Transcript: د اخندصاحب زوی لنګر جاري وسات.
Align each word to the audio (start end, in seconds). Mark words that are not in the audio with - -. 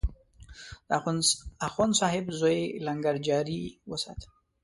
د 0.87 0.89
اخندصاحب 1.69 2.25
زوی 2.39 2.59
لنګر 2.85 3.15
جاري 3.27 3.61
وسات. 3.91 4.19